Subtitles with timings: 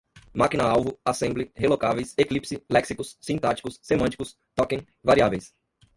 [0.33, 5.53] máquina-alvo, assembly, relocáveis, eclipse, léxicos, sintáticos, semânticos, token, variáveis